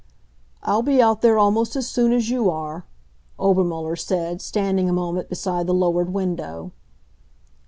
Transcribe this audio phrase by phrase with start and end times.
[0.63, 2.85] "I'll be out there almost as soon as you are,"
[3.37, 6.71] Obermuller said, standing a moment beside the lowered window.